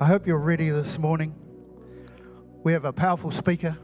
[0.00, 1.34] I hope you're ready this morning.
[2.64, 3.76] We have a powerful speaker.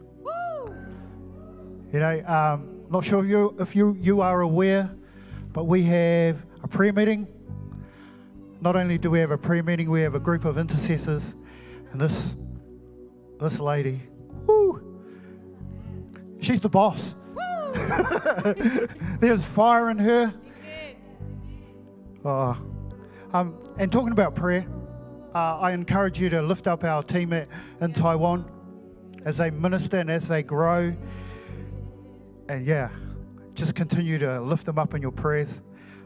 [1.93, 4.91] You know, um, not sure if you if you you are aware,
[5.53, 7.29] but we have a prayer meeting.
[8.63, 11.45] Not only do we have a prayer meeting, we have a group of intercessors,
[11.93, 12.39] and this
[13.39, 14.01] this lady,
[14.47, 14.81] woo,
[16.41, 17.15] she's the boss.
[19.21, 20.33] There's fire in her.
[22.25, 22.57] Oh,
[23.35, 24.67] um, and talking about prayer,
[25.37, 27.47] uh, I encourage you to lift up our team at,
[27.83, 28.51] in Taiwan
[29.27, 30.97] as they minister and as they grow.
[32.49, 32.89] And yeah,
[33.53, 35.61] just continue to lift them up in your prayers.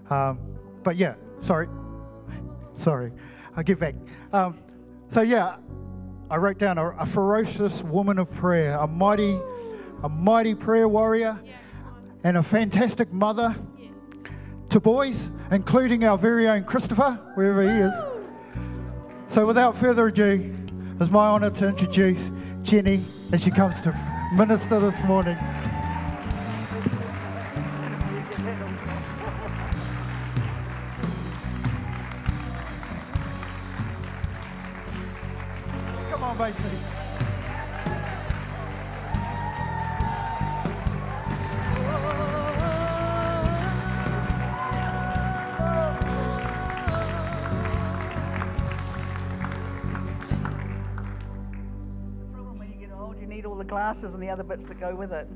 [0.09, 0.41] Um,
[0.83, 1.69] but yeah, sorry.
[2.73, 3.12] Sorry.
[3.56, 3.95] I'll get back.
[4.33, 4.59] Um,
[5.11, 5.59] so yeah,
[6.28, 9.39] I wrote down a, a, ferocious woman of prayer, a mighty,
[10.03, 11.39] a mighty prayer warrior,
[12.25, 13.55] and a fantastic mother
[14.70, 17.95] to boys, including our very own Christopher, wherever he is.
[19.30, 20.52] So without further ado,
[20.98, 23.95] it's my honour to introduce Jenny as she comes to
[24.34, 25.39] minister this morning.
[53.71, 55.29] Glasses and the other bits that go with it.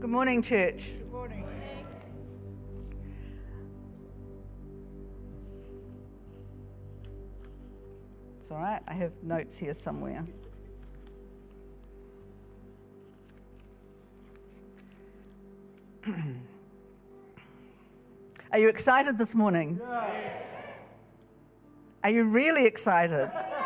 [0.00, 0.94] Good morning, church.
[0.98, 1.46] Good morning.
[8.40, 10.24] It's all right, I have notes here somewhere.
[18.50, 19.78] Are you excited this morning?
[19.80, 20.42] Yes.
[22.02, 23.30] Are you really excited?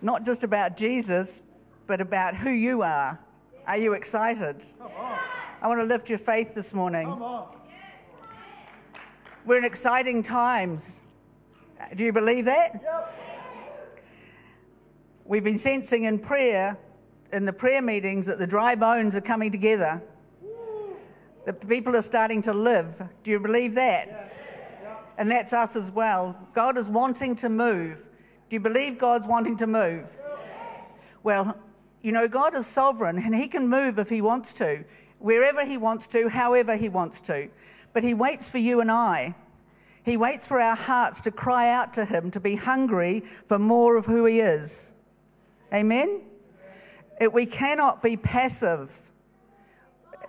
[0.00, 1.42] Not just about Jesus,
[1.86, 3.18] but about who you are.
[3.66, 4.62] Are you excited?
[5.60, 7.08] I want to lift your faith this morning.
[9.44, 11.02] We're in exciting times.
[11.80, 12.80] Uh, do you believe that?
[15.24, 16.78] We've been sensing in prayer,
[17.32, 20.02] in the prayer meetings, that the dry bones are coming together.
[21.44, 23.02] The people are starting to live.
[23.24, 24.32] Do you believe that?
[25.16, 26.38] And that's us as well.
[26.54, 28.07] God is wanting to move.
[28.48, 30.16] Do you believe God's wanting to move?
[31.22, 31.56] Well,
[32.00, 34.84] you know, God is sovereign and He can move if He wants to,
[35.18, 37.48] wherever He wants to, however He wants to.
[37.92, 39.34] But He waits for you and I.
[40.02, 43.96] He waits for our hearts to cry out to Him, to be hungry for more
[43.96, 44.94] of who He is.
[45.74, 46.22] Amen?
[47.20, 49.02] It, we cannot be passive.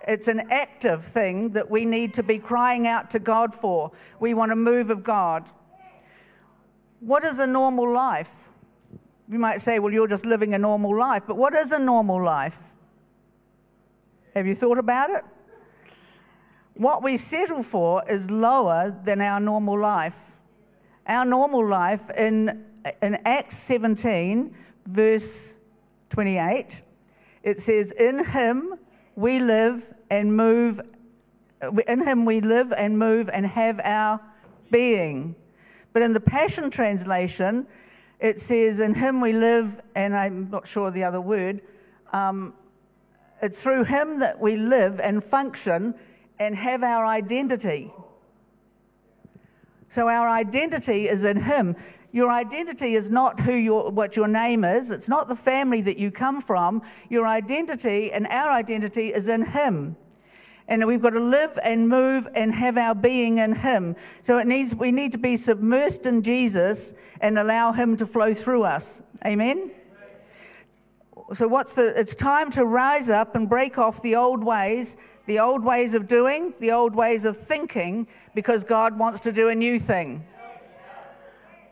[0.06, 3.92] It's an active thing that we need to be crying out to God for.
[4.18, 5.50] We want a move of God.
[7.00, 8.48] What is a normal life?
[9.28, 12.22] You might say, well, you're just living a normal life, but what is a normal
[12.22, 12.58] life?
[14.34, 15.24] Have you thought about it?
[16.74, 20.38] What we settle for is lower than our normal life.
[21.06, 22.64] Our normal life in,
[23.02, 24.54] in Acts 17,
[24.86, 25.58] verse
[26.10, 26.82] 28,
[27.42, 28.74] it says, In him
[29.14, 30.80] we live and move,
[31.88, 34.20] in him we live and move and have our
[34.70, 35.34] being.
[35.92, 37.66] But in the Passion Translation,
[38.20, 41.62] it says, In him we live, and I'm not sure the other word,
[42.12, 42.54] um,
[43.42, 45.94] it's through him that we live and function
[46.38, 47.92] and have our identity.
[49.88, 51.76] So our identity is in him.
[52.12, 54.90] Your identity is not who your, what your name is.
[54.90, 56.82] It's not the family that you come from.
[57.08, 59.96] Your identity and our identity is in him.
[60.70, 63.96] And we've got to live and move and have our being in him.
[64.22, 68.32] So it needs, we need to be submersed in Jesus and allow him to flow
[68.32, 69.02] through us.
[69.26, 69.72] Amen?
[71.34, 75.40] So what's the, it's time to rise up and break off the old ways, the
[75.40, 79.54] old ways of doing, the old ways of thinking, because God wants to do a
[79.54, 80.24] new thing.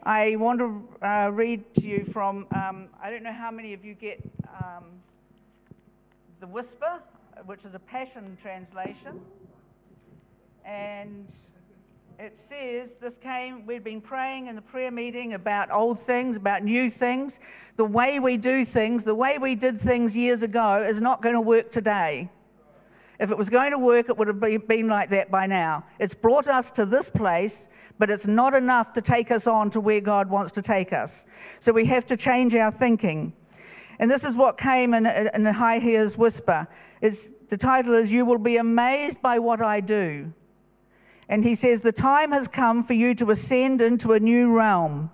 [0.03, 3.85] I want to uh, read to you from, um, I don't know how many of
[3.85, 4.21] you get
[4.61, 4.85] um,
[6.41, 7.03] The Whisper,
[7.47, 9.21] which is a Passion translation.
[10.65, 11.33] And
[12.19, 16.63] it says, This came, we'd been praying in the prayer meeting about old things, about
[16.63, 17.41] new things.
[17.77, 21.35] The way we do things, the way we did things years ago is not going
[21.35, 22.31] to work today.
[23.19, 25.85] If it was going to work, it would have been like that by now.
[25.99, 27.69] It's brought us to this place,
[27.99, 31.27] but it's not enough to take us on to where God wants to take us.
[31.59, 33.33] So we have to change our thinking.
[33.99, 35.81] And this is what came in, in High
[36.17, 36.69] Whisper.
[37.01, 40.33] It's, the title is You Will Be Amazed by What I Do.
[41.29, 45.11] And he says, The time has come for you to ascend into a new realm.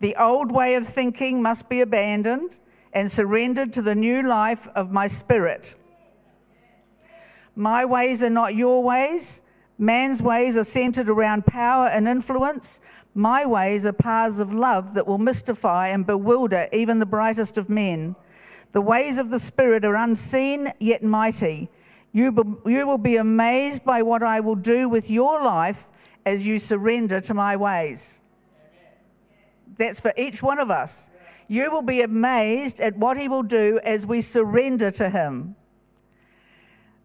[0.00, 2.58] The old way of thinking must be abandoned
[2.92, 5.74] and surrendered to the new life of my spirit.
[7.54, 9.42] My ways are not your ways.
[9.76, 12.80] Man's ways are centered around power and influence.
[13.14, 17.68] My ways are paths of love that will mystify and bewilder even the brightest of
[17.68, 18.16] men.
[18.72, 21.68] The ways of the Spirit are unseen yet mighty.
[22.12, 25.86] You, be, you will be amazed by what I will do with your life
[26.24, 28.22] as you surrender to my ways.
[29.76, 31.10] That's for each one of us.
[31.46, 35.56] You will be amazed at what he will do as we surrender to him.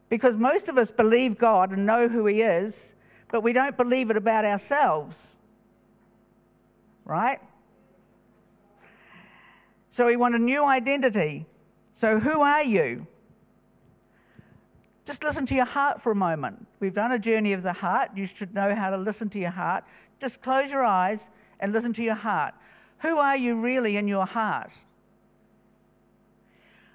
[0.09, 2.93] Because most of us believe God and know who he is,
[3.31, 5.37] but we don't believe it about ourselves.
[7.05, 7.39] Right?
[9.89, 11.45] So we want a new identity.
[11.91, 13.05] So, who are you?
[15.05, 16.65] Just listen to your heart for a moment.
[16.79, 18.11] We've done a journey of the heart.
[18.15, 19.83] You should know how to listen to your heart.
[20.19, 21.29] Just close your eyes
[21.59, 22.55] and listen to your heart.
[22.99, 24.73] Who are you really in your heart?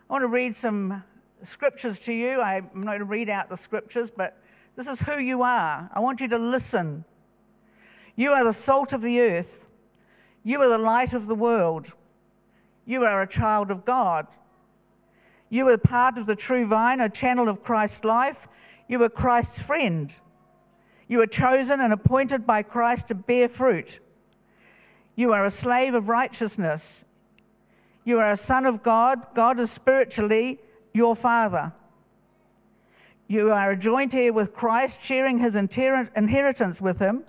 [0.08, 1.04] I want to read some
[1.42, 2.40] scriptures to you.
[2.40, 4.42] I'm not going to read out the scriptures, but
[4.74, 5.90] this is who you are.
[5.92, 7.04] I want you to listen.
[8.16, 9.67] You are the salt of the earth,
[10.48, 11.92] you are the light of the world,
[12.86, 14.26] you are a child of God.
[15.50, 18.48] You are part of the true vine, a channel of Christ's life.
[18.88, 20.18] You are Christ's friend.
[21.06, 24.00] You are chosen and appointed by Christ to bear fruit.
[25.16, 27.04] You are a slave of righteousness.
[28.04, 29.26] You are a son of God.
[29.34, 30.60] God is spiritually
[30.94, 31.74] your father.
[33.26, 37.24] You are a joint heir with Christ, sharing his inheritance with him.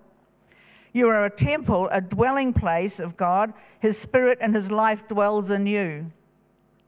[0.93, 3.53] You are a temple, a dwelling place of God.
[3.79, 6.07] His spirit and his life dwells in you.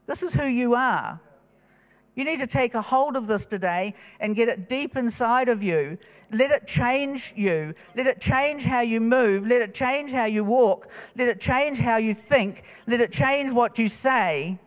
[0.07, 1.19] This is who you are.
[2.15, 5.63] You need to take a hold of this today and get it deep inside of
[5.63, 5.97] you.
[6.31, 7.73] Let it change you.
[7.95, 9.47] Let it change how you move.
[9.47, 10.89] Let it change how you walk.
[11.15, 12.63] Let it change how you think.
[12.85, 14.59] Let it change what you say.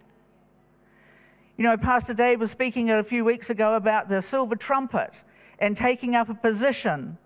[1.56, 5.22] You know, Pastor Dave was speaking a few weeks ago about the silver trumpet
[5.58, 7.18] and taking up a position.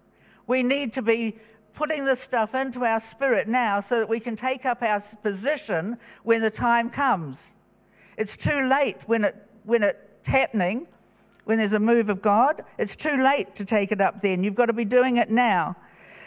[0.47, 1.37] We need to be
[1.79, 5.97] putting this stuff into our spirit now so that we can take up our position
[6.25, 7.55] when the time comes.
[8.17, 10.89] It's too late when, it, when it's happening,
[11.45, 12.65] when there's a move of God.
[12.79, 14.43] It's too late to take it up then.
[14.43, 15.77] You've got to be doing it now.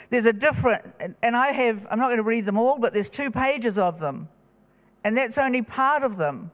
[0.10, 0.86] There's a different,
[1.22, 4.00] and I have, I'm not going to read them all, but there's two pages of
[4.00, 4.30] them.
[5.04, 6.52] And that's only part of them.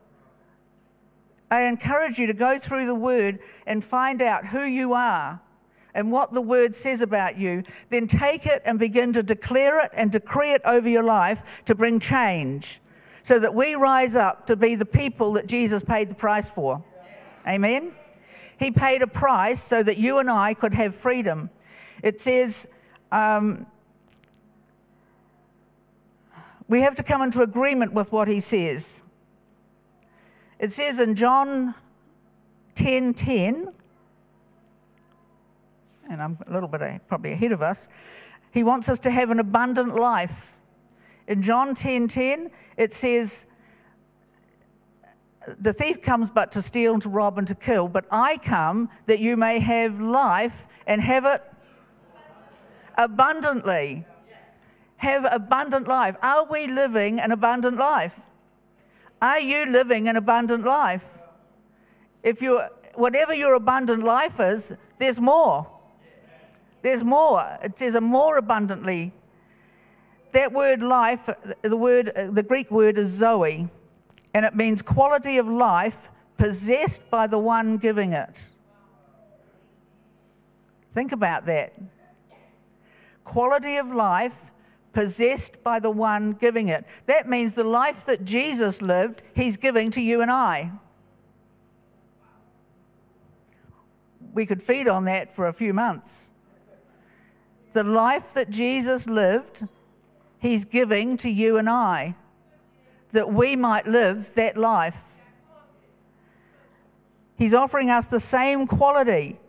[1.52, 5.40] I encourage you to go through the word and find out who you are
[5.98, 7.64] and what the word says about you.
[7.90, 11.74] Then take it and begin to declare it and decree it over your life to
[11.74, 12.80] bring change
[13.24, 16.84] so that we rise up to be the people that Jesus paid the price for.
[17.48, 17.94] Amen?
[18.60, 21.50] He paid a price so that you and I could have freedom.
[22.04, 22.68] It says,
[23.12, 23.66] um,
[26.68, 29.02] we have to come into agreement with what he says.
[30.60, 31.74] It says in John
[32.76, 33.74] 10 10,
[36.10, 37.88] and I'm a little bit probably ahead of us,
[38.52, 40.54] he wants us to have an abundant life.
[41.28, 43.46] In John 10 10, it says,
[45.58, 48.90] The thief comes but to steal and to rob and to kill, but I come
[49.06, 51.44] that you may have life and have it
[52.98, 54.06] abundantly.
[54.98, 56.16] Have abundant life.
[56.24, 58.20] Are we living an abundant life?
[59.22, 61.08] Are you living an abundant life?
[62.24, 62.62] If you
[62.96, 65.77] whatever your abundant life is, there's more.
[66.82, 67.58] There's more.
[67.64, 69.14] It says a more abundantly
[70.32, 71.30] that word life,
[71.62, 73.70] the word, the Greek word is zoe,
[74.34, 78.50] and it means quality of life possessed by the one giving it.
[80.94, 81.74] Think about that.
[83.24, 84.52] Quality of life
[84.94, 86.86] possessed by the one giving it.
[87.06, 90.72] That means the life that Jesus lived, he's giving to you and I.
[94.34, 96.32] We could feed on that for a few months.
[97.74, 99.68] The life that Jesus lived,
[100.40, 102.16] He's giving to you and I
[103.12, 105.16] that we might live that life.
[107.38, 109.40] He's offering us the same quality.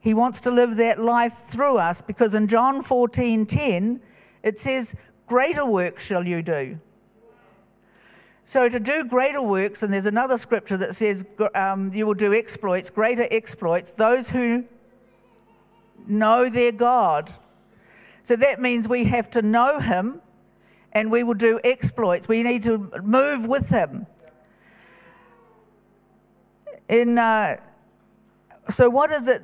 [0.00, 4.00] He wants to live that life through us because in John 14:10
[4.42, 4.94] it says,
[5.26, 6.78] "Greater works shall you do."
[8.44, 12.34] So to do greater works, and there's another scripture that says, um, "You will do
[12.34, 14.64] exploits, greater exploits." Those who
[16.06, 17.30] know their God
[18.24, 20.22] so that means we have to know him
[20.92, 22.26] and we will do exploits.
[22.26, 24.06] We need to move with him.
[26.88, 27.58] In uh,
[28.70, 29.42] so, what is it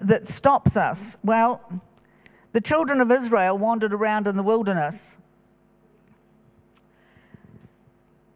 [0.00, 1.16] that stops us?
[1.24, 1.62] Well,
[2.52, 5.16] the children of Israel wandered around in the wilderness.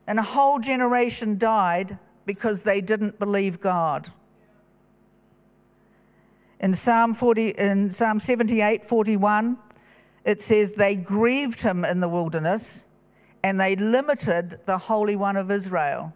[0.06, 4.10] And a whole generation died because they didn't believe God.
[6.60, 9.58] In Psalm, 40, in Psalm 78 41,
[10.24, 12.86] it says, They grieved him in the wilderness
[13.42, 16.12] and they limited the Holy One of Israel.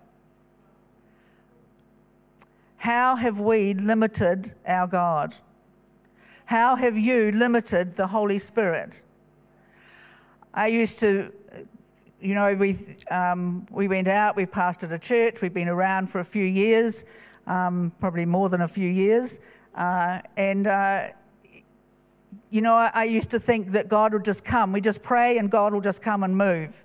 [2.78, 5.34] How have we limited our God?
[6.46, 9.02] How have you limited the Holy Spirit?
[10.54, 11.32] I used to,
[12.20, 12.76] you know, we,
[13.10, 17.04] um, we went out, we pastored a church, we've been around for a few years,
[17.46, 19.38] um, probably more than a few years.
[19.74, 21.08] Uh, and, uh,
[22.50, 24.72] you know, I, I used to think that God would just come.
[24.72, 26.84] We just pray and God will just come and move.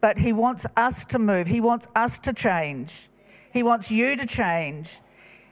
[0.00, 3.08] But He wants us to move, He wants us to change.
[3.52, 5.00] He wants you to change.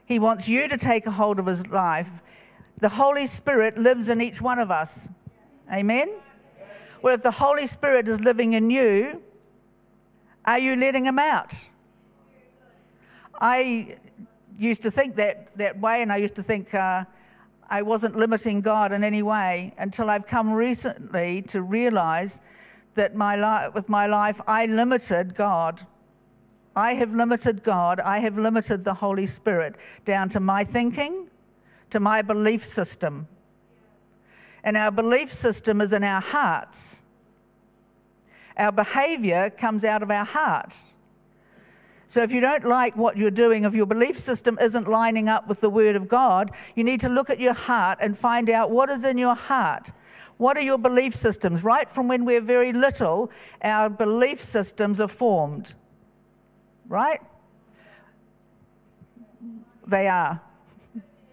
[0.07, 2.23] He wants you to take a hold of his life.
[2.78, 5.11] The Holy Spirit lives in each one of us.
[5.73, 6.11] Amen?
[7.02, 9.23] Well, if the Holy Spirit is living in you,
[10.47, 11.69] are you letting him out?
[13.40, 13.99] I
[14.69, 17.05] used to think that, that way, and I used to think uh,
[17.69, 22.40] I wasn't limiting God in any way until I've come recently to realize
[22.95, 25.83] that my li- with my life I limited God.
[26.76, 31.29] I have limited God, I have limited the Holy Spirit down to my thinking,
[31.90, 33.29] to my belief system.
[34.62, 37.02] And our belief system is in our hearts.
[38.57, 40.85] Our behavior comes out of our heart.
[42.11, 45.47] So if you don't like what you're doing, if your belief system isn't lining up
[45.47, 48.73] with the Word of God, you need to look at your heart and find out
[48.73, 49.93] what is in your heart.
[50.37, 51.62] What are your belief systems?
[51.62, 53.31] Right from when we're very little,
[53.62, 55.75] our belief systems are formed
[56.90, 57.21] right?
[59.87, 60.43] They are.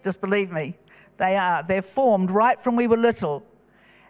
[0.02, 0.78] Just believe me.
[1.18, 1.64] They are.
[1.64, 3.44] They're formed right from we were little.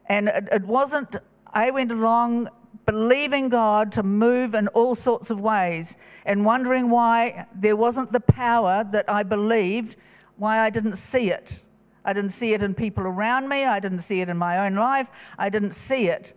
[0.06, 1.16] And it, it wasn't,
[1.52, 2.50] I went along
[2.88, 8.20] believing God to move in all sorts of ways and wondering why there wasn't the
[8.20, 9.96] power that I believed,
[10.38, 11.60] why I didn't see it.
[12.06, 13.66] I didn't see it in people around me.
[13.66, 15.10] I didn't see it in my own life.
[15.36, 16.32] I didn't see it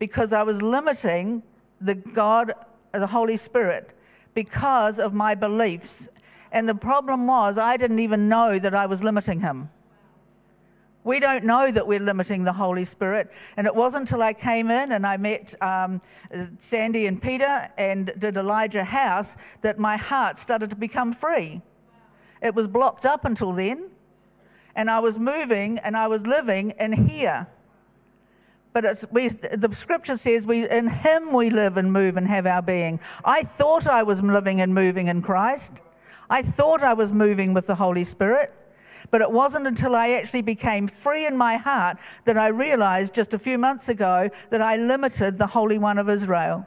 [0.00, 1.44] because I was limiting
[1.80, 2.52] the God,
[2.90, 3.96] the Holy Spirit
[4.34, 6.08] because of my beliefs.
[6.50, 9.70] And the problem was, I didn't even know that I was limiting him.
[11.04, 13.32] We don't know that we're limiting the Holy Spirit.
[13.56, 16.00] And it wasn't until I came in and I met um,
[16.58, 21.60] Sandy and Peter and did Elijah House that my heart started to become free.
[22.40, 23.90] It was blocked up until then.
[24.74, 27.46] And I was moving and I was living in here.
[28.72, 32.62] But we, the scripture says, we, in him we live and move and have our
[32.62, 33.00] being.
[33.24, 35.82] I thought I was living and moving in Christ.
[36.30, 38.54] I thought I was moving with the Holy Spirit.
[39.10, 43.34] But it wasn't until I actually became free in my heart that I realized just
[43.34, 46.66] a few months ago that I limited the Holy One of Israel.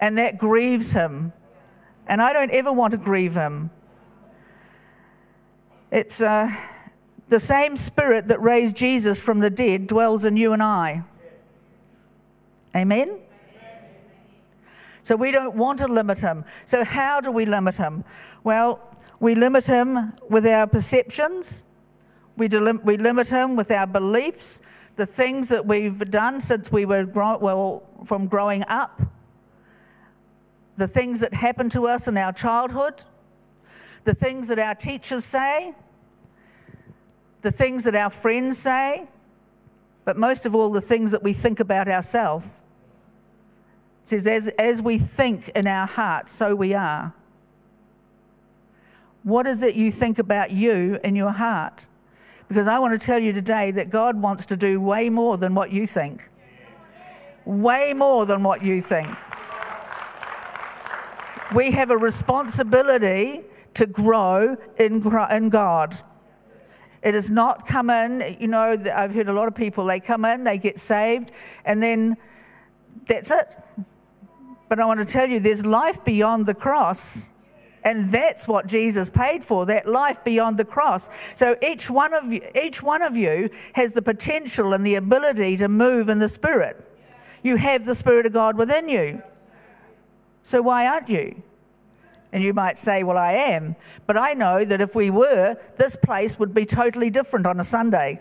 [0.00, 1.32] And that grieves him.
[2.06, 3.70] And I don't ever want to grieve him.
[5.90, 6.20] It's.
[6.20, 6.50] Uh,
[7.32, 11.02] the same spirit that raised Jesus from the dead dwells in you and I.
[12.76, 13.18] Amen?
[15.02, 16.44] So we don't want to limit him.
[16.66, 18.04] So, how do we limit him?
[18.44, 18.80] Well,
[19.22, 21.62] we limit him with our perceptions,
[22.36, 24.60] we, we limit him with our beliefs,
[24.96, 29.00] the things that we've done since we were well, from growing up,
[30.76, 33.04] the things that happened to us in our childhood,
[34.02, 35.72] the things that our teachers say,
[37.42, 39.06] the things that our friends say,
[40.04, 42.48] but most of all, the things that we think about ourselves.
[44.02, 47.14] It says, as, as we think in our hearts, so we are.
[49.22, 51.86] What is it you think about you in your heart?
[52.48, 55.54] Because I want to tell you today that God wants to do way more than
[55.54, 56.28] what you think.
[57.44, 59.08] Way more than what you think.
[61.54, 63.42] We have a responsibility
[63.74, 65.96] to grow in, in God.
[67.02, 70.24] It has not come in, you know, I've heard a lot of people, they come
[70.24, 71.32] in, they get saved,
[71.64, 72.16] and then
[73.06, 73.56] that's it.
[74.68, 77.31] But I want to tell you, there's life beyond the cross.
[77.84, 81.10] And that's what Jesus paid for, that life beyond the cross.
[81.34, 85.56] So each one of you, each one of you has the potential and the ability
[85.58, 86.88] to move in the Spirit.
[87.42, 89.22] You have the Spirit of God within you.
[90.42, 91.42] So why aren't you?
[92.32, 93.76] And you might say, Well, I am.
[94.06, 97.64] But I know that if we were, this place would be totally different on a
[97.64, 98.20] Sunday.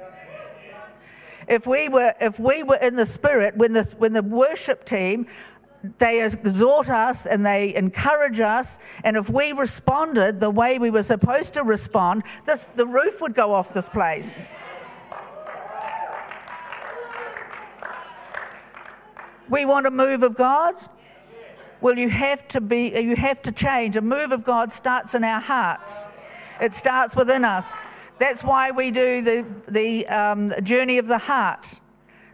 [1.47, 5.27] If we were, if we were in the spirit, when the, when the worship team
[5.97, 8.79] they exhort us and they encourage us.
[9.03, 13.33] And if we responded the way we were supposed to respond, this, the roof would
[13.33, 14.53] go off this place.
[19.49, 20.75] We want a move of God.
[21.81, 23.97] Well, you have to be, you have to change.
[23.97, 26.09] A move of God starts in our hearts.
[26.61, 27.75] It starts within us.
[28.19, 31.80] That's why we do the, the um, journey of the heart.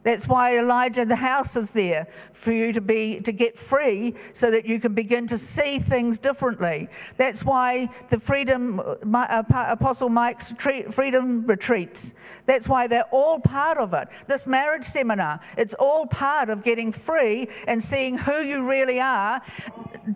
[0.07, 4.49] That's why Elijah the house is there for you to be to get free so
[4.51, 6.87] that you can begin to see things differently.
[7.17, 12.13] That's why the freedom uh, Apostle Mike's freedom retreats.
[12.45, 14.07] That's why they're all part of it.
[14.27, 19.41] This marriage seminar, it's all part of getting free and seeing who you really are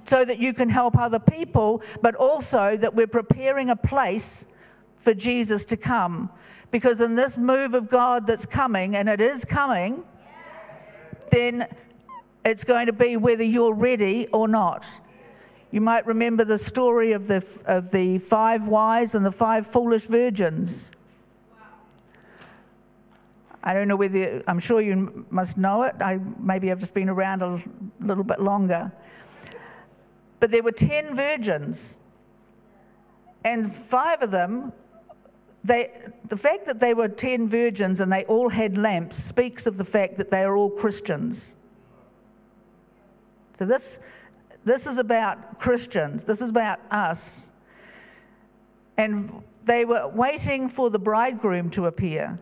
[0.05, 4.55] so that you can help other people, but also that we're preparing a place
[4.95, 6.29] for Jesus to come
[6.71, 10.03] because in this move of God that's coming, and it is coming,
[11.29, 11.67] then
[12.43, 14.87] it's going to be whether you're ready or not.
[15.69, 20.05] You might remember the story of the, of the five wise and the five foolish
[20.05, 20.91] virgins.
[23.63, 25.95] I don't know whether, I'm sure you must know it.
[26.01, 27.61] I, maybe I've just been around a
[27.99, 28.91] little bit longer.
[30.39, 31.99] But there were 10 virgins,
[33.45, 34.73] and five of them
[35.63, 35.91] they,
[36.27, 39.85] the fact that they were 10 virgins and they all had lamps speaks of the
[39.85, 41.55] fact that they are all Christians.
[43.53, 43.99] So, this,
[44.65, 47.51] this is about Christians, this is about us.
[48.97, 52.39] And they were waiting for the bridegroom to appear.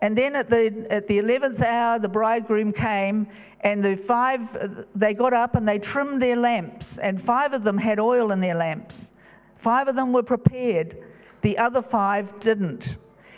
[0.00, 3.28] And then at the, at the 11th hour, the bridegroom came,
[3.60, 7.78] and the five, they got up and they trimmed their lamps, and five of them
[7.78, 9.12] had oil in their lamps.
[9.56, 10.96] Five of them were prepared.
[11.42, 12.96] The other five didn't.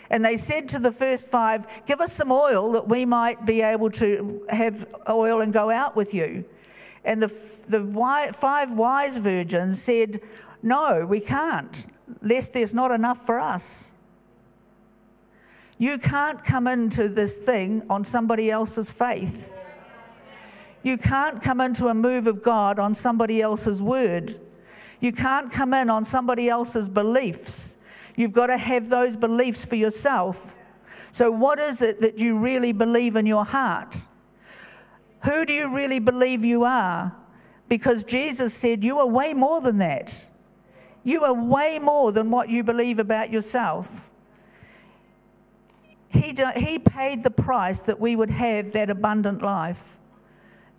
[0.09, 3.61] And they said to the first five, Give us some oil that we might be
[3.61, 6.45] able to have oil and go out with you.
[7.03, 7.27] And the,
[7.67, 10.21] the five wise virgins said,
[10.63, 11.85] No, we can't,
[12.21, 13.93] lest there's not enough for us.
[15.77, 19.51] You can't come into this thing on somebody else's faith.
[20.83, 24.39] You can't come into a move of God on somebody else's word.
[24.99, 27.74] You can't come in on somebody else's beliefs.
[28.15, 30.57] You've got to have those beliefs for yourself.
[31.11, 34.05] So, what is it that you really believe in your heart?
[35.23, 37.15] Who do you really believe you are?
[37.67, 40.29] Because Jesus said, You are way more than that.
[41.03, 44.09] You are way more than what you believe about yourself.
[46.09, 49.97] He, do, he paid the price that we would have that abundant life.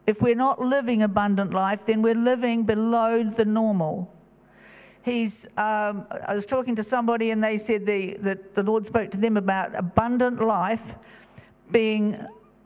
[0.06, 4.12] If we're not living abundant life, then we're living below the normal
[5.06, 9.10] he's, um, I was talking to somebody and they said the, that the Lord spoke
[9.12, 10.96] to them about abundant life
[11.70, 12.14] being,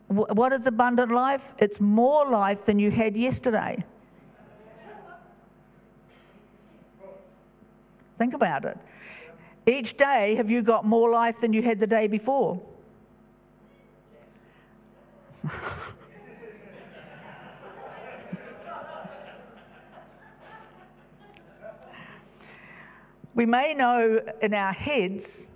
[0.07, 1.53] what is abundant life?
[1.59, 3.85] It's more life than you had yesterday.
[8.17, 8.77] Think about it.
[9.67, 12.59] Each day, have you got more life than you had the day before?
[23.33, 25.49] We may know in our heads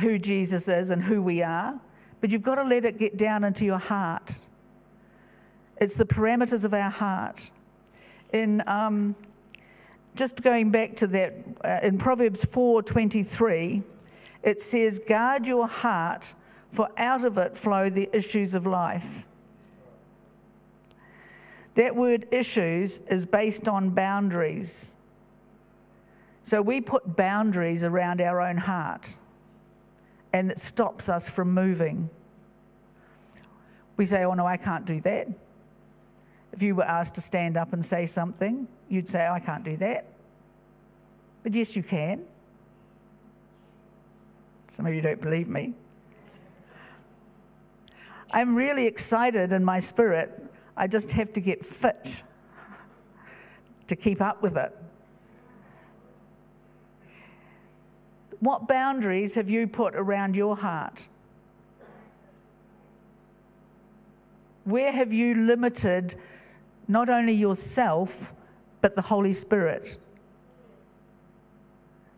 [0.00, 1.80] who Jesus is and who we are,
[2.20, 4.40] but you've got to let it get down into your heart.
[5.78, 7.50] It's the parameters of our heart.
[8.32, 9.16] In um,
[10.14, 13.82] just going back to that, uh, in Proverbs 4:23,
[14.42, 16.34] it says, "Guard your heart,
[16.68, 19.26] for out of it flow the issues of life."
[21.74, 24.97] That word issues is based on boundaries.
[26.48, 29.18] So we put boundaries around our own heart,
[30.32, 32.08] and it stops us from moving.
[33.98, 35.28] We say, Oh, no, I can't do that.
[36.54, 39.76] If you were asked to stand up and say something, you'd say, I can't do
[39.76, 40.06] that.
[41.42, 42.24] But yes, you can.
[44.68, 45.74] Some of you don't believe me.
[48.30, 50.42] I'm really excited in my spirit.
[50.78, 52.22] I just have to get fit
[53.86, 54.74] to keep up with it.
[58.40, 61.08] What boundaries have you put around your heart?
[64.64, 66.14] Where have you limited
[66.86, 68.34] not only yourself,
[68.80, 69.96] but the Holy Spirit?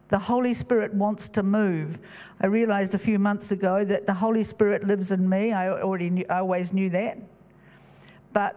[0.09, 2.01] The Holy Spirit wants to move.
[2.41, 5.53] I realized a few months ago that the Holy Spirit lives in me.
[5.53, 7.19] I already knew, I always knew that.
[8.33, 8.57] But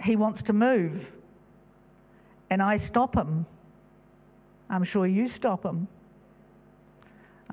[0.00, 1.10] he wants to move.
[2.48, 3.46] And I stop him.
[4.70, 5.88] I'm sure you stop him.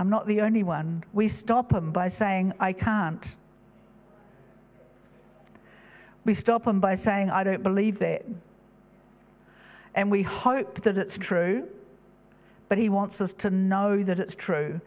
[0.02, 1.04] I'm not the only one.
[1.14, 3.36] We stop him by saying, I can't.
[6.26, 8.26] We stop him by saying, I don't believe that.
[9.94, 11.68] And we hope that it's true,
[12.68, 14.82] but he wants us to know that it's true.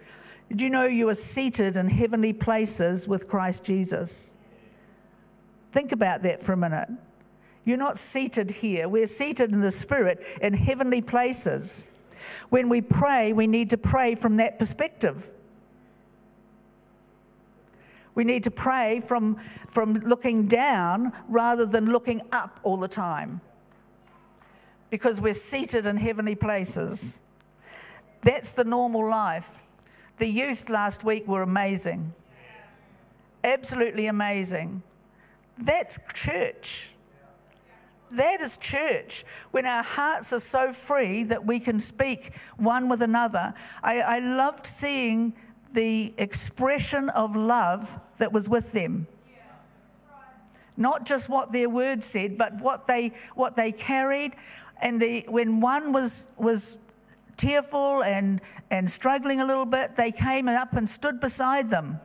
[0.49, 4.35] Did you know you are seated in heavenly places with Christ Jesus?
[5.71, 6.89] Think about that for a minute.
[7.65, 8.89] You're not seated here.
[8.89, 11.93] We're seated in the Spirit in heavenly places.
[12.49, 15.29] When we pray, we need to pray from that perspective.
[18.15, 19.37] We need to pray from,
[19.69, 23.41] from looking down rather than looking up all the time
[24.91, 27.19] because we're seated in heavenly places.
[28.21, 29.63] That's the normal life.
[30.19, 32.15] The youth last week were amazing.
[33.43, 34.83] Absolutely amazing.
[35.59, 36.95] That's church.
[38.11, 43.03] That is church, when our hearts are so free that we can speak one with
[43.03, 43.55] another.
[43.83, 45.35] I, I loved seeing
[45.73, 49.07] the expression of love that was with them.
[50.77, 54.35] Not just what their words said, but what they, what they carried.
[54.81, 56.79] And the, when one was, was
[57.37, 58.41] tearful and,
[58.71, 62.01] and struggling a little bit, they came up and stood beside them.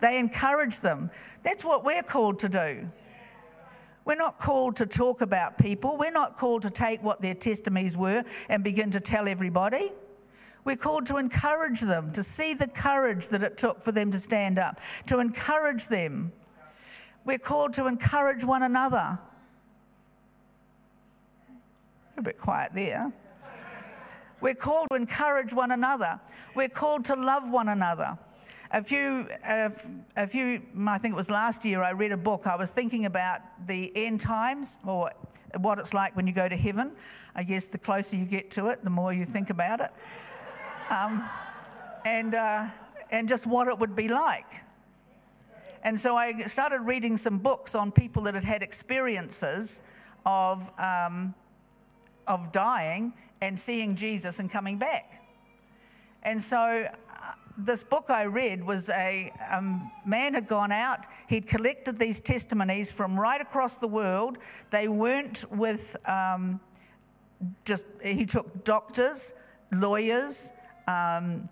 [0.00, 1.10] They encouraged them.
[1.42, 2.88] That's what we're called to do.
[4.04, 5.96] We're not called to talk about people.
[5.96, 9.92] We're not called to take what their testimonies were and begin to tell everybody.
[10.64, 14.18] We're called to encourage them, to see the courage that it took for them to
[14.18, 16.32] stand up, to encourage them.
[17.24, 19.18] We're called to encourage one another.
[22.16, 23.12] A bit quiet there.
[24.40, 26.20] We're called to encourage one another.
[26.54, 28.18] We're called to love one another.
[28.74, 29.68] A few, uh,
[30.16, 32.46] a few, I think it was last year, I read a book.
[32.46, 35.10] I was thinking about the end times or
[35.58, 36.92] what it's like when you go to heaven.
[37.34, 39.90] I guess the closer you get to it, the more you think about it.
[40.88, 41.28] Um,
[42.06, 42.68] and, uh,
[43.10, 44.62] and just what it would be like.
[45.82, 49.82] And so I started reading some books on people that had had experiences
[50.24, 51.34] of, um,
[52.26, 55.22] of dying and seeing Jesus and coming back.
[56.22, 56.86] And so
[57.56, 59.32] this book I read was a
[60.04, 64.38] man had gone out, he'd collected these testimonies from right across the world.
[64.70, 66.60] They weren't with um,
[67.64, 69.34] just, he took doctors,
[69.70, 70.52] lawyers,
[70.88, 71.44] um,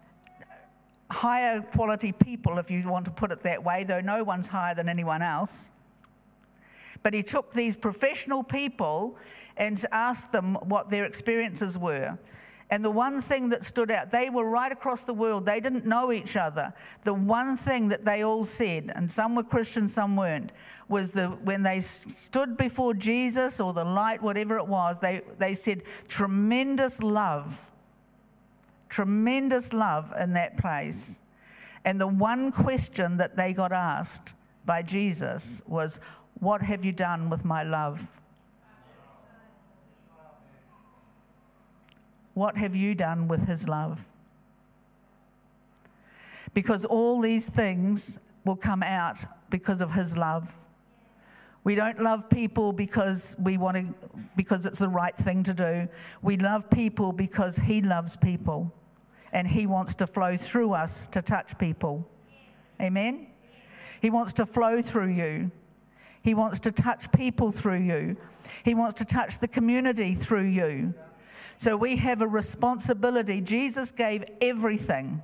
[1.11, 4.75] higher quality people, if you want to put it that way, though no one's higher
[4.75, 5.71] than anyone else.
[7.03, 9.17] But he took these professional people
[9.57, 12.19] and asked them what their experiences were.
[12.71, 15.87] And the one thing that stood out, they were right across the world, they didn't
[15.87, 16.73] know each other.
[17.03, 20.53] The one thing that they all said, and some were Christians, some weren't,
[20.89, 25.55] was the, when they stood before Jesus or the light, whatever it was, they, they
[25.55, 27.71] said, tremendous love
[28.91, 31.23] tremendous love in that place.
[31.85, 34.35] And the one question that they got asked
[34.67, 35.99] by Jesus was,
[36.41, 38.20] What have you done with my love?
[42.41, 44.07] What have you done with his love?
[46.55, 49.19] Because all these things will come out
[49.51, 50.59] because of his love.
[51.65, 53.85] We don't love people because we want to
[54.37, 55.89] because it's the right thing to do.
[56.23, 58.73] We love people because he loves people
[59.33, 62.09] and He wants to flow through us to touch people.
[62.81, 63.27] Amen?
[64.01, 65.51] He wants to flow through you.
[66.23, 68.17] He wants to touch people through you.
[68.65, 70.95] He wants to touch the community through you.
[71.61, 73.43] So we have a responsibility.
[73.43, 75.23] Jesus gave everything.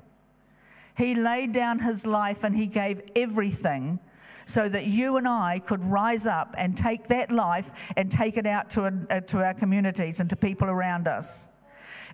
[0.94, 4.00] He laid down his life and he gave everything
[4.44, 8.44] so that you and I could rise up and take that life and take it
[8.44, 11.48] out to, uh, to our communities and to people around us.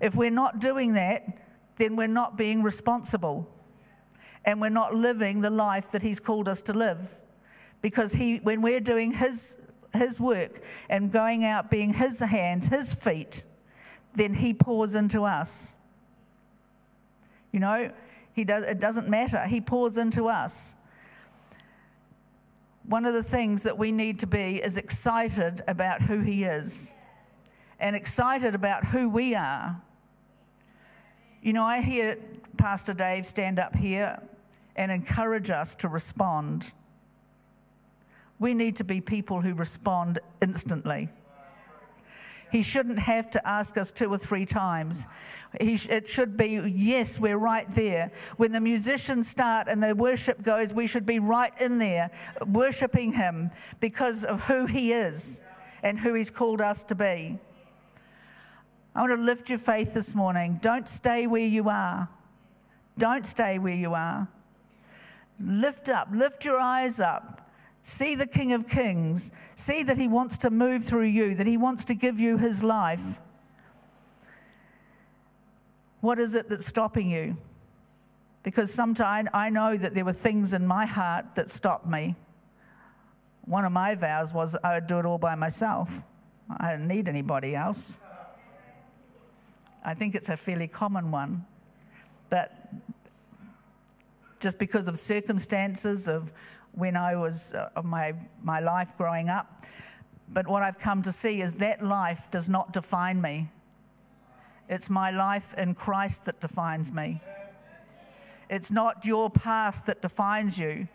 [0.00, 1.26] If we're not doing that,
[1.74, 3.52] then we're not being responsible
[4.44, 7.12] and we're not living the life that He's called us to live.
[7.80, 12.94] Because he, when we're doing His, his work and going out being His hands, His
[12.94, 13.46] feet,
[14.14, 15.78] then He pours into us.
[17.50, 17.90] You know,
[18.34, 19.46] he does, it doesn't matter.
[19.46, 20.74] He pours into us.
[22.84, 26.96] One of the things that we need to be is excited about who He is
[27.78, 29.82] and excited about who we are
[31.42, 32.18] you know, I hear
[32.56, 34.22] Pastor Dave stand up here
[34.76, 36.72] and encourage us to respond.
[38.38, 41.08] We need to be people who respond instantly.
[42.52, 45.06] He shouldn't have to ask us two or three times.
[45.58, 48.12] Sh- it should be, yes, we're right there.
[48.36, 52.10] When the musicians start and the worship goes, we should be right in there,
[52.46, 55.40] worshiping Him because of who He is
[55.82, 57.38] and who He's called us to be.
[58.94, 60.58] I want to lift your faith this morning.
[60.60, 62.10] Don't stay where you are.
[62.98, 64.28] Don't stay where you are.
[65.40, 67.41] Lift up, lift your eyes up.
[67.82, 69.32] See the King of Kings.
[69.56, 72.62] See that He wants to move through you, that He wants to give you His
[72.62, 73.20] life.
[76.00, 77.36] What is it that's stopping you?
[78.42, 82.16] Because sometimes I know that there were things in my heart that stopped me.
[83.44, 86.02] One of my vows was I would do it all by myself.
[86.58, 88.04] I didn't need anybody else.
[89.84, 91.44] I think it's a fairly common one.
[92.30, 92.52] But
[94.40, 96.32] just because of circumstances of
[96.72, 99.62] when I was, uh, my, my life growing up.
[100.28, 103.50] But what I've come to see is that life does not define me.
[104.68, 107.20] It's my life in Christ that defines me.
[108.48, 110.88] It's not your past that defines you,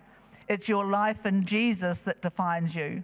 [0.47, 3.03] it's your life in Jesus that defines you.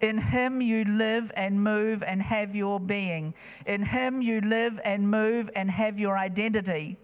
[0.00, 3.34] In Him you live and move and have your being.
[3.66, 6.96] In Him you live and move and have your identity.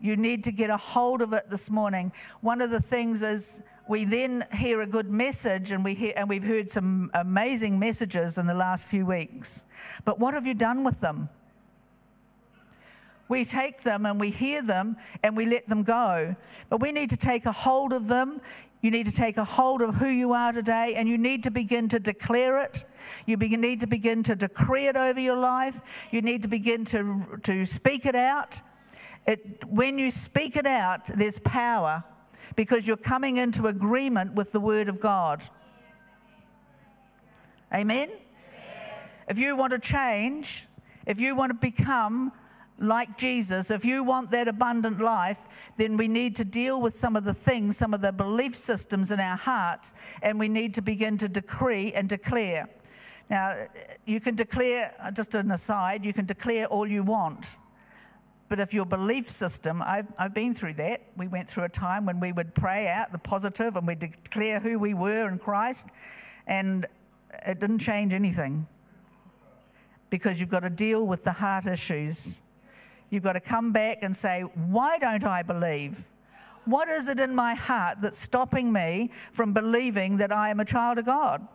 [0.00, 2.12] You need to get a hold of it this morning.
[2.40, 6.28] One of the things is we then hear a good message, and, we hear, and
[6.28, 9.66] we've heard some amazing messages in the last few weeks.
[10.04, 11.28] But what have you done with them?
[13.28, 16.36] We take them and we hear them and we let them go.
[16.68, 18.42] But we need to take a hold of them.
[18.82, 21.50] You need to take a hold of who you are today and you need to
[21.50, 22.84] begin to declare it.
[23.24, 25.80] You need to begin to decree it over your life.
[26.10, 28.60] You need to begin to, to speak it out.
[29.26, 32.04] It, when you speak it out, there's power
[32.56, 35.42] because you're coming into agreement with the Word of God.
[37.72, 38.10] Amen?
[39.28, 40.66] If you want to change,
[41.06, 42.32] if you want to become
[42.78, 47.16] like Jesus, if you want that abundant life, then we need to deal with some
[47.16, 50.82] of the things, some of the belief systems in our hearts, and we need to
[50.82, 52.68] begin to decree and declare.
[53.30, 53.66] Now,
[54.04, 57.56] you can declare, uh, just an aside, you can declare all you want.
[58.52, 61.00] But if your belief system, I've, I've been through that.
[61.16, 64.60] We went through a time when we would pray out the positive and we declare
[64.60, 65.86] who we were in Christ,
[66.46, 66.84] and
[67.46, 68.66] it didn't change anything
[70.10, 72.42] because you've got to deal with the heart issues.
[73.08, 76.08] You've got to come back and say, Why don't I believe?
[76.66, 80.66] What is it in my heart that's stopping me from believing that I am a
[80.66, 81.48] child of God?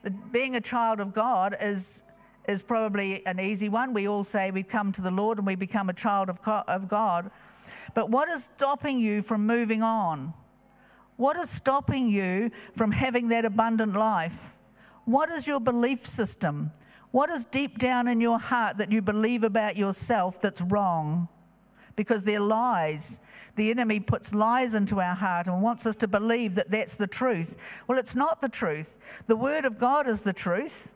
[0.00, 2.09] That being a child of God is
[2.48, 3.92] is probably an easy one.
[3.92, 7.30] We all say we come to the Lord and we become a child of God.
[7.94, 10.34] But what is stopping you from moving on?
[11.16, 14.56] What is stopping you from having that abundant life?
[15.04, 16.72] What is your belief system?
[17.10, 21.28] What is deep down in your heart that you believe about yourself that's wrong?
[21.96, 23.26] Because they're lies.
[23.56, 27.06] The enemy puts lies into our heart and wants us to believe that that's the
[27.06, 27.82] truth.
[27.86, 28.96] Well, it's not the truth.
[29.26, 30.94] The Word of God is the truth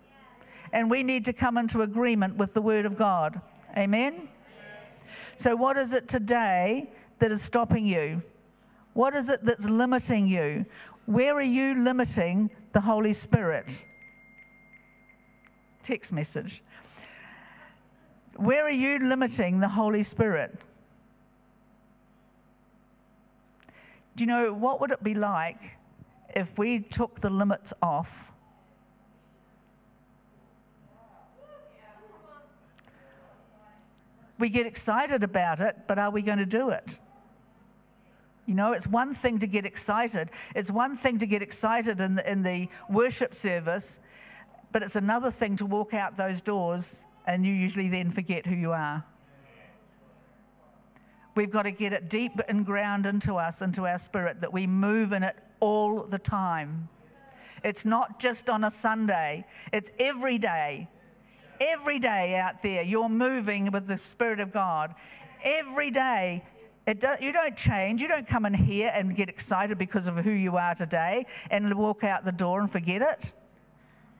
[0.74, 3.40] and we need to come into agreement with the Word of God.
[3.76, 4.28] Amen?
[5.36, 8.22] So, what is it today that is stopping you?
[8.92, 10.66] What is it that's limiting you?
[11.06, 13.84] Where are you limiting the Holy Spirit?
[15.82, 16.62] Text message.
[18.36, 20.58] Where are you limiting the Holy Spirit?
[24.16, 25.76] Do you know what would it be like
[26.34, 28.32] if we took the limits off
[34.38, 36.98] we get excited about it, but are we going to do it?
[38.46, 40.30] You know, it's one thing to get excited.
[40.54, 44.00] It's one thing to get excited in the, in the worship service,
[44.72, 48.54] but it's another thing to walk out those doors and you usually then forget who
[48.54, 49.04] you are.
[51.34, 54.66] We've got to get it deep and ground into us, into our spirit, that we
[54.66, 56.88] move in it all the time.
[57.64, 60.88] It's not just on a Sunday, it's every day.
[61.60, 64.94] Every day out there, you're moving with the Spirit of God.
[65.44, 66.42] Every day,
[66.86, 68.02] do, you don't change.
[68.02, 71.72] You don't come in here and get excited because of who you are today and
[71.74, 73.32] walk out the door and forget it.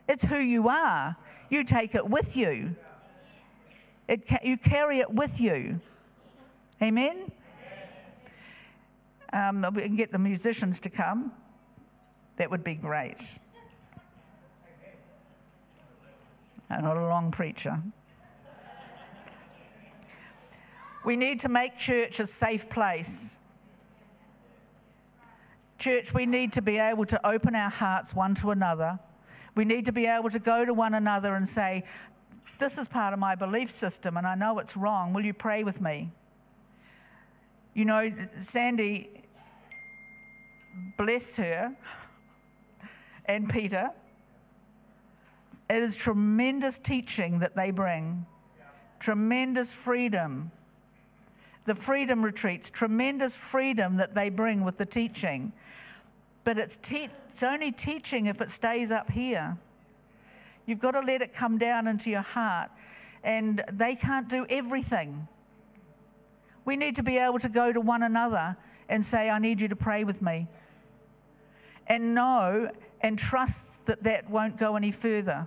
[0.08, 1.16] It's who you are.
[1.50, 2.76] You take it with you.
[4.08, 5.80] It, you carry it with you.
[6.82, 7.32] Amen?
[9.32, 11.32] Um, we can get the musicians to come.
[12.36, 13.38] That would be great.
[16.74, 17.80] I'm not a long preacher.
[21.04, 23.38] We need to make church a safe place.
[25.78, 28.98] Church, we need to be able to open our hearts one to another.
[29.54, 31.84] We need to be able to go to one another and say,
[32.58, 35.12] This is part of my belief system and I know it's wrong.
[35.12, 36.10] Will you pray with me?
[37.74, 38.10] You know,
[38.40, 39.10] Sandy,
[40.96, 41.74] bless her,
[43.26, 43.90] and Peter,
[45.70, 48.26] it is tremendous teaching that they bring,
[49.00, 50.50] tremendous freedom.
[51.64, 55.52] The freedom retreats, tremendous freedom that they bring with the teaching.
[56.44, 59.56] but it's, te- it's only teaching if it stays up here.
[60.66, 62.70] You've got to let it come down into your heart.
[63.22, 65.26] And they can't do everything.
[66.66, 68.56] We need to be able to go to one another
[68.88, 70.46] and say, I need you to pray with me.
[71.86, 72.70] And know
[73.00, 75.46] and trust that that won't go any further.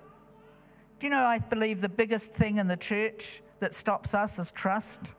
[1.00, 4.52] Do you know, I believe the biggest thing in the church that stops us is
[4.52, 5.16] trust.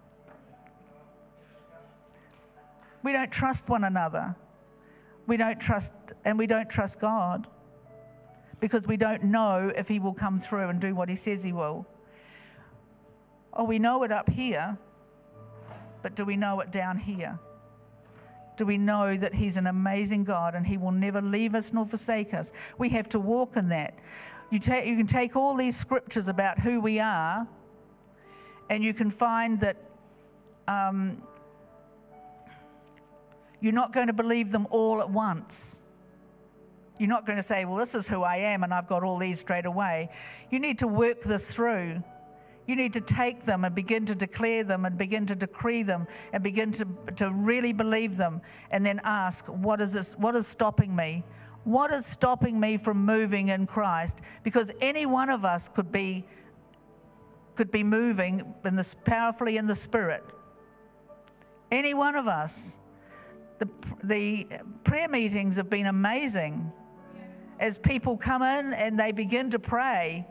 [3.02, 4.36] We don't trust one another.
[5.26, 7.46] We don't trust, and we don't trust God
[8.60, 11.52] because we don't know if He will come through and do what He says He
[11.52, 11.86] will.
[13.52, 14.78] Oh, we know it up here,
[16.02, 17.38] but do we know it down here?
[18.58, 21.86] Do we know that He's an amazing God and He will never leave us nor
[21.86, 22.52] forsake us?
[22.76, 23.94] We have to walk in that.
[24.50, 27.46] You, you can take all these scriptures about who we are,
[28.68, 29.76] and you can find that
[30.66, 31.22] um,
[33.60, 35.84] you're not going to believe them all at once.
[36.98, 39.18] You're not going to say, Well, this is who I am, and I've got all
[39.18, 40.10] these straight away.
[40.50, 42.02] You need to work this through.
[42.68, 46.06] You need to take them and begin to declare them and begin to decree them
[46.34, 50.14] and begin to, to really believe them and then ask, what is this?
[50.18, 51.24] What is stopping me?
[51.64, 54.20] What is stopping me from moving in Christ?
[54.42, 56.26] Because any one of us could be
[57.54, 60.22] could be moving in this powerfully in the spirit.
[61.72, 62.78] Any one of us.
[63.58, 63.68] The,
[64.04, 64.46] the
[64.84, 66.70] prayer meetings have been amazing.
[67.58, 70.24] As people come in and they begin to pray,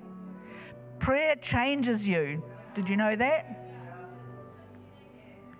[0.99, 2.43] prayer changes you.
[2.73, 3.67] Did you know that?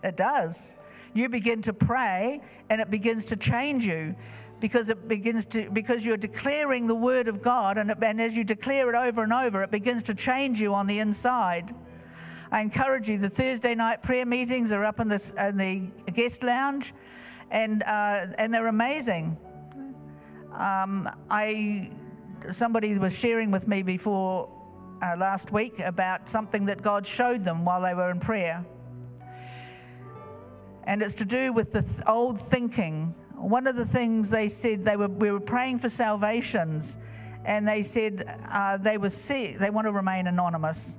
[0.04, 0.76] It does.
[1.14, 4.16] You begin to pray and it begins to change you
[4.60, 8.36] because it begins to because you're declaring the word of God and, it, and as
[8.36, 11.74] you declare it over and over it begins to change you on the inside.
[12.52, 16.44] I encourage you the Thursday night prayer meetings are up in, this, in the guest
[16.44, 16.94] lounge
[17.52, 19.38] and uh, and they're amazing.
[20.54, 21.92] Um, I
[22.52, 24.50] somebody was sharing with me before
[25.02, 28.66] uh, last week about something that God showed them while they were in prayer,
[30.84, 33.14] and it's to do with the th- old thinking.
[33.36, 36.98] One of the things they said they were we were praying for salvations,
[37.46, 40.98] and they said uh, they were see, they want to remain anonymous.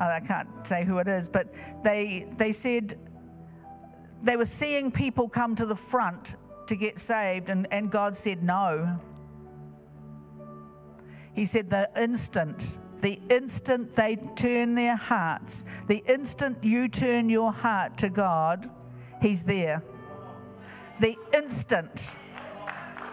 [0.00, 2.98] Uh, I can't say who it is, but they they said
[4.22, 6.36] they were seeing people come to the front
[6.66, 9.00] to get saved, and, and God said no.
[11.34, 17.52] He said the instant, the instant they turn their hearts, the instant you turn your
[17.52, 18.70] heart to God,
[19.20, 19.82] He's there.
[20.98, 22.10] The instant.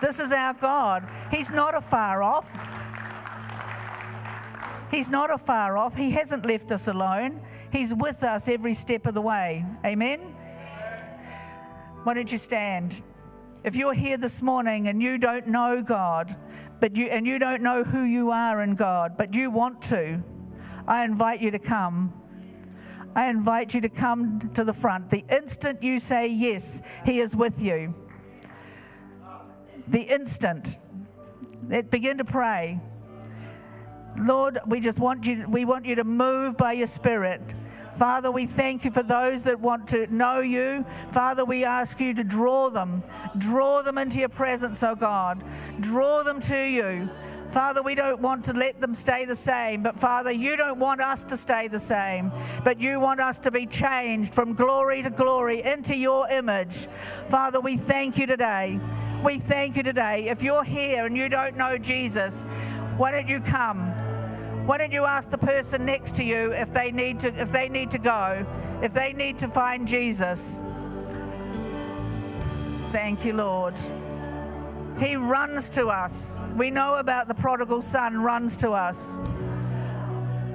[0.01, 1.09] This is our God.
[1.31, 2.77] He's not afar off.
[4.91, 5.95] He's not a far off.
[5.95, 7.41] He hasn't left us alone.
[7.71, 9.65] He's with us every step of the way.
[9.85, 10.19] Amen.
[12.03, 13.01] Why don't you stand?
[13.63, 16.35] If you're here this morning and you don't know God,
[16.79, 20.23] but you and you don't know who you are in God, but you want to,
[20.87, 22.13] I invite you to come.
[23.15, 25.09] I invite you to come to the front.
[25.09, 27.95] The instant you say yes, He is with you.
[29.87, 30.77] The instant.
[31.67, 32.79] Let begin to pray.
[34.17, 37.41] Lord, we just want you we want you to move by your spirit.
[37.97, 40.85] Father, we thank you for those that want to know you.
[41.11, 43.01] Father, we ask you to draw them,
[43.37, 45.43] draw them into your presence, oh God.
[45.79, 47.09] Draw them to you.
[47.49, 51.01] Father, we don't want to let them stay the same, but Father, you don't want
[51.01, 52.31] us to stay the same,
[52.63, 56.87] but you want us to be changed from glory to glory into your image.
[57.29, 58.79] Father, we thank you today.
[59.23, 60.27] We thank you today.
[60.29, 62.45] If you're here and you don't know Jesus,
[62.97, 64.06] why don't you come?
[64.67, 67.69] Why don't you ask the person next to you if they need to if they
[67.69, 68.45] need to go,
[68.81, 70.59] if they need to find Jesus?
[72.91, 73.73] Thank you, Lord.
[74.99, 76.37] He runs to us.
[76.57, 79.19] We know about the prodigal son runs to us.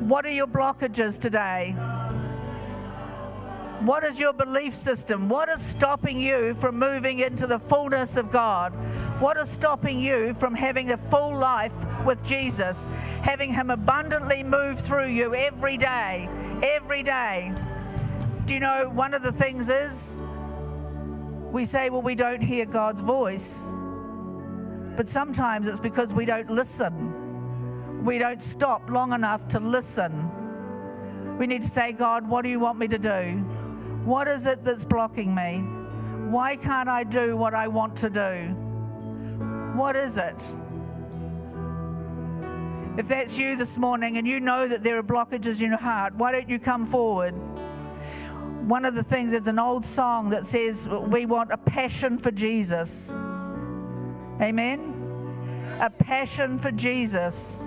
[0.01, 1.75] What are your blockages today?
[3.85, 5.29] What is your belief system?
[5.29, 8.73] What is stopping you from moving into the fullness of God?
[9.21, 12.87] What is stopping you from having a full life with Jesus,
[13.23, 16.29] having Him abundantly move through you every day?
[16.63, 17.53] Every day.
[18.45, 20.23] Do you know one of the things is
[21.51, 23.69] we say, well, we don't hear God's voice.
[24.97, 28.05] But sometimes it's because we don't listen.
[28.05, 30.31] We don't stop long enough to listen.
[31.37, 33.45] We need to say, God, what do you want me to do?
[34.05, 35.59] What is it that's blocking me?
[36.29, 38.49] Why can't I do what I want to do?
[39.77, 40.43] What is it?
[42.99, 46.15] If that's you this morning and you know that there are blockages in your heart,
[46.17, 47.33] why don't you come forward?
[48.67, 52.31] One of the things, is an old song that says we want a passion for
[52.31, 53.13] Jesus.
[54.41, 55.79] Amen.
[55.81, 57.65] A passion for Jesus.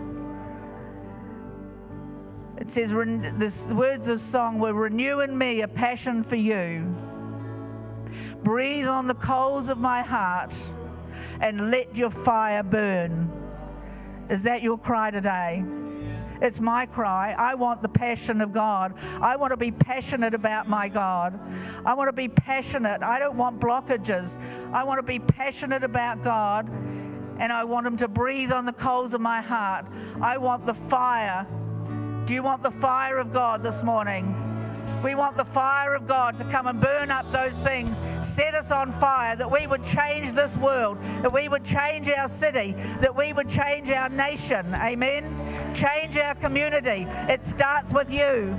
[2.57, 6.95] It says, the words of the song were renew in me a passion for you.
[8.43, 10.55] Breathe on the coals of my heart
[11.41, 13.29] and let your fire burn.
[14.29, 15.65] Is that your cry today?
[16.41, 17.33] It's my cry.
[17.37, 18.93] I want the passion of God.
[19.21, 21.39] I want to be passionate about my God.
[21.85, 23.03] I want to be passionate.
[23.03, 24.37] I don't want blockages.
[24.73, 26.69] I want to be passionate about God
[27.39, 29.85] and I want Him to breathe on the coals of my heart.
[30.21, 31.47] I want the fire.
[32.25, 34.35] Do you want the fire of God this morning?
[35.03, 38.71] We want the fire of God to come and burn up those things, set us
[38.71, 42.71] on fire, that we would change this world, that we would change our city,
[43.01, 44.65] that we would change our nation.
[44.73, 45.75] Amen.
[45.75, 47.05] Change our community.
[47.31, 48.57] It starts with you.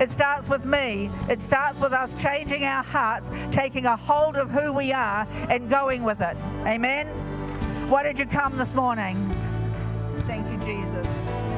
[0.00, 1.10] It starts with me.
[1.28, 5.68] It starts with us changing our hearts, taking a hold of who we are, and
[5.68, 6.38] going with it.
[6.66, 7.08] Amen.
[7.90, 9.34] Why did you come this morning?
[10.22, 11.51] Thank you, Jesus.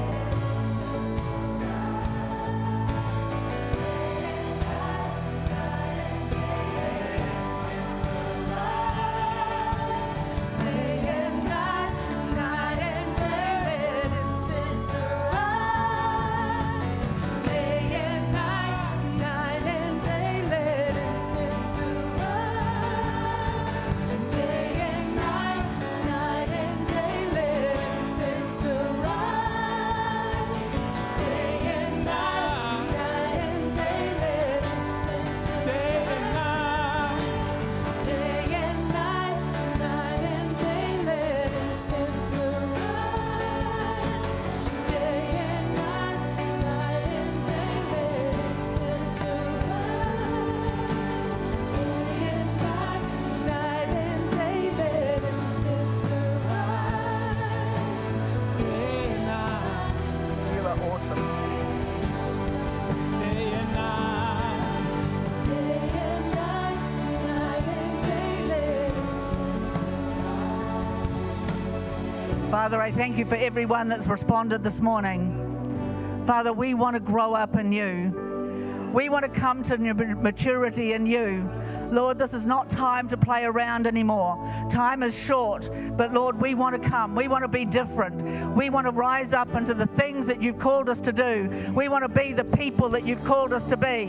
[72.65, 76.25] Father, I thank you for everyone that's responded this morning.
[76.27, 78.91] Father, we want to grow up in you.
[78.95, 81.47] We want to come to maturity in you.
[81.91, 84.39] Lord, this is not time to play around anymore.
[84.71, 87.15] Time is short, but Lord, we want to come.
[87.15, 88.57] We want to be different.
[88.57, 91.51] We want to rise up into the things that you've called us to do.
[91.75, 94.07] We want to be the people that you've called us to be.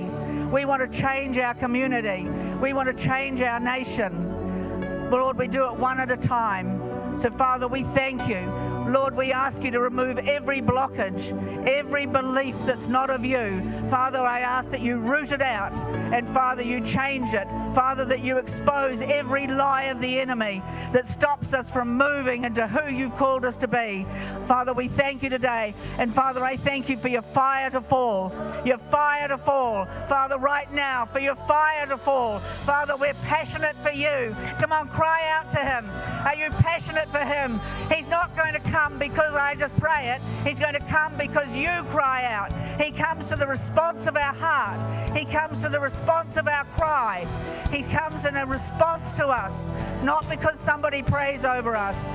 [0.49, 2.23] We want to change our community.
[2.61, 5.09] We want to change our nation.
[5.11, 6.94] Lord, we do it one at a time.
[7.17, 8.64] So, Father, we thank you.
[8.87, 11.33] Lord, we ask you to remove every blockage,
[11.67, 13.61] every belief that's not of you.
[13.89, 15.73] Father, I ask that you root it out
[16.13, 17.47] and, Father, you change it.
[17.73, 20.61] Father, that you expose every lie of the enemy
[20.93, 24.05] that stops us from moving into who you've called us to be.
[24.45, 25.73] Father, we thank you today.
[25.97, 28.31] And, Father, I thank you for your fire to fall.
[28.65, 29.85] Your fire to fall.
[30.07, 32.39] Father, right now, for your fire to fall.
[32.39, 34.35] Father, we're passionate for you.
[34.59, 35.89] Come on, cry out to him.
[36.25, 37.59] Are you passionate for him?
[37.91, 40.21] He's not going to come because I just pray it.
[40.47, 42.51] He's going to come because you cry out.
[42.81, 44.81] He comes to the response of our heart.
[45.15, 47.25] He comes to the response of our cry.
[47.71, 49.69] He comes in a response to us,
[50.03, 52.09] not because somebody prays over us.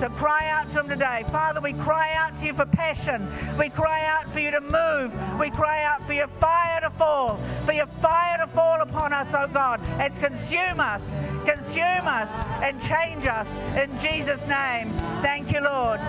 [0.00, 1.26] So cry out to Him today.
[1.30, 3.28] Father, we cry out to you for passion.
[3.58, 5.12] We cry out for you to move.
[5.38, 7.36] We cry out for your fire to fall,
[7.66, 12.80] for your fire to fall upon us, oh God, and consume us, consume us, and
[12.80, 14.88] change us in Jesus' name.
[15.20, 16.00] Thank you, Lord.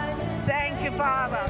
[0.45, 1.43] Thank you, Father.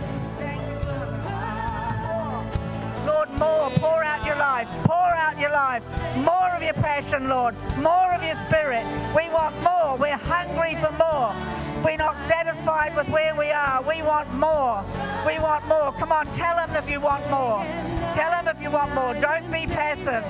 [3.06, 3.70] Lord, more.
[3.78, 4.68] Pour out your life.
[4.86, 5.84] Pour out your life.
[6.18, 7.54] More of your passion, Lord.
[7.78, 8.84] More of your spirit.
[9.16, 9.96] We want more.
[9.96, 11.36] We're hungry for more.
[11.84, 13.82] We're not satisfied with where we are.
[13.82, 14.86] We want more.
[15.26, 15.92] We want more.
[15.94, 17.66] Come on, tell him if you want more.
[18.14, 19.16] Tell him if you want more.
[19.16, 20.24] Don't be passive.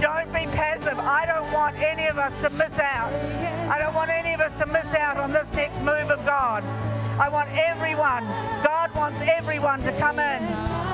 [0.00, 0.98] Don't be passive.
[0.98, 3.12] I don't want any of us to miss out.
[3.70, 6.64] I don't want any of us to miss out on this next move of God.
[7.20, 8.24] I want everyone.
[8.64, 10.42] God wants everyone to come in.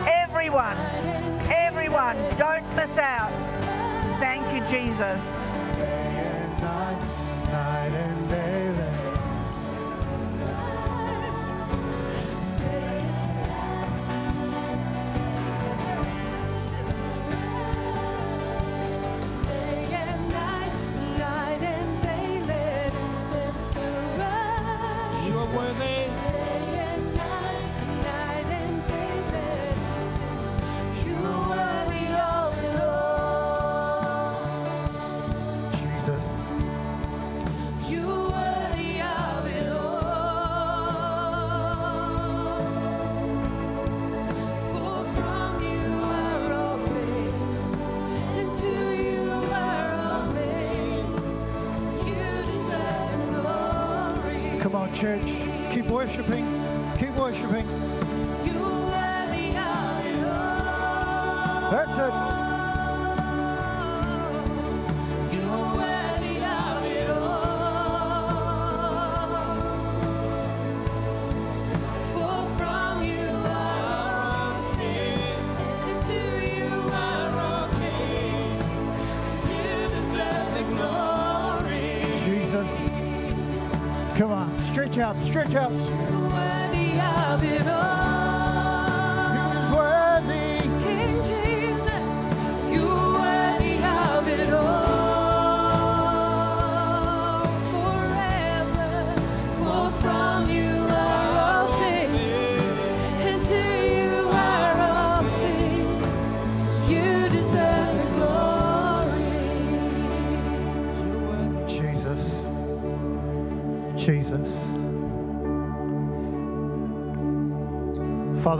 [0.09, 0.77] Everyone.
[1.49, 2.17] Everyone.
[2.37, 3.31] Don't miss out.
[4.19, 5.45] Thank you, Jesus.
[84.97, 85.23] Stretch out.
[85.23, 87.96] Stretch out.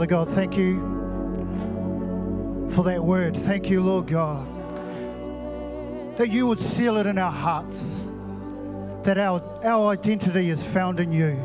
[0.07, 0.79] Father God, thank you
[2.69, 3.35] for that word.
[3.35, 4.47] Thank you, Lord God,
[6.15, 8.05] that you would seal it in our hearts,
[9.03, 11.37] that our, our identity is found in you.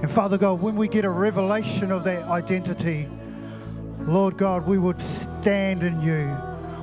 [0.00, 3.08] And Father God, when we get a revelation of that identity,
[4.02, 6.26] Lord God, we would stand in you,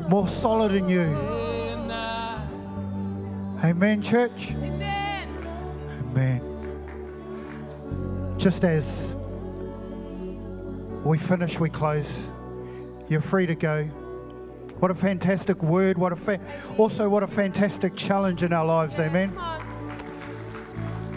[0.10, 1.16] more solid in you.
[3.64, 4.52] Amen, church.
[4.56, 5.30] Amen.
[6.12, 6.42] Amen.
[8.38, 9.07] Just as
[11.08, 12.30] we finish, we close.
[13.08, 13.86] You're free to go.
[14.80, 15.98] What a fantastic word.
[15.98, 16.40] What a fa-
[16.78, 19.00] also what a fantastic challenge in our lives.
[19.00, 19.34] Amen.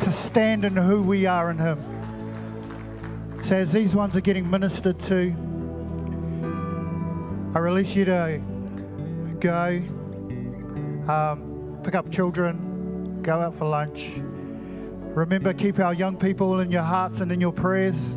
[0.01, 1.83] To stand in who we are in Him.
[3.45, 5.35] So as these ones are getting ministered to,
[7.55, 8.41] I release you to
[9.41, 9.83] go,
[11.09, 14.21] um, pick up children, go out for lunch.
[15.17, 18.17] Remember, keep our young people in your hearts and in your prayers,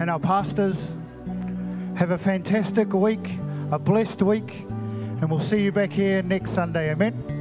[0.00, 0.96] and our pastors.
[1.96, 3.38] Have a fantastic week,
[3.70, 6.90] a blessed week, and we'll see you back here next Sunday.
[6.90, 7.39] Amen.